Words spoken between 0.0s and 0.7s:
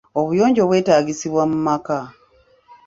Obuyonjo